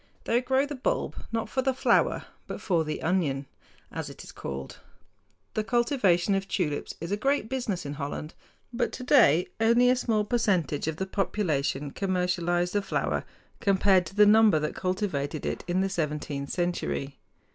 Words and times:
They 0.23 0.41
grow 0.41 0.65
the 0.65 0.73
bulb 0.73 1.15
not 1.31 1.47
for 1.47 1.61
the 1.61 1.75
flower 1.75 2.25
but 2.47 2.59
for 2.59 2.83
the 2.83 3.03
"onion," 3.03 3.45
as 3.91 4.09
it 4.09 4.23
is 4.23 4.31
called. 4.31 4.79
The 5.53 5.63
cultivation 5.63 6.33
of 6.33 6.47
tulips 6.47 6.95
is 6.99 7.11
a 7.11 7.15
great 7.17 7.47
business 7.49 7.85
in 7.85 7.93
Holland; 7.93 8.33
but 8.73 8.91
today 8.91 9.45
only 9.59 9.91
a 9.91 9.95
small 9.95 10.23
percentage 10.25 10.87
of 10.87 10.95
the 10.97 11.05
population 11.05 11.91
commercialize 11.91 12.71
the 12.71 12.81
flower, 12.81 13.25
compared 13.59 14.07
to 14.07 14.15
the 14.15 14.25
number 14.25 14.57
that 14.57 14.73
cultivated 14.73 15.45
it 15.45 15.63
in 15.67 15.81
the 15.81 15.87
seventeenth 15.89 16.49
century. 16.49 17.19